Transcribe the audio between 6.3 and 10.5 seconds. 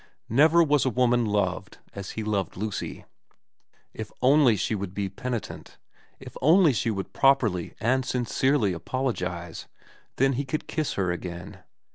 only she would properly and sincerely apologise, then he